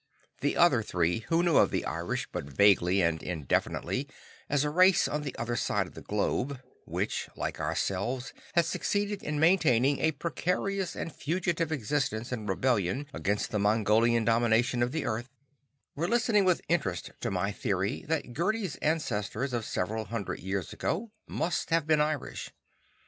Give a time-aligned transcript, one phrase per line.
[0.39, 4.07] The other three, who knew of the Irish but vaguely and indefinitely,
[4.49, 9.21] as a race on the other side of the globe, which, like ourselves, had succeeded
[9.21, 15.05] in maintaining a precarious and fugitive existence in rebellion against the Mongolian domination of the
[15.05, 15.29] earth,
[15.95, 21.11] were listening with interest to my theory that Gerdi's ancestors of several hundred years ago
[21.27, 22.49] must have been Irish.